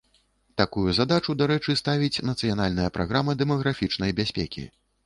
[0.61, 4.69] Такую задачу, дарэчы, ставіць нацыянальная праграма дэмаграфічнай бяспекі.